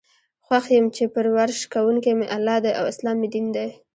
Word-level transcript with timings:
خوښ 0.45 0.65
یم 0.75 0.85
چې 0.95 1.03
پر 1.13 1.25
ورش 1.35 1.59
کوونکی 1.73 2.11
می 2.19 2.27
الله 2.35 2.57
دی 2.63 2.71
او 2.79 2.83
اسلام 2.91 3.17
می 3.21 3.29
دین 3.33 3.47
دی. 3.55 3.69